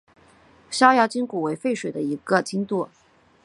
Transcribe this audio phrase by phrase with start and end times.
[0.71, 2.89] 逍遥津古为淝水上的一个津渡。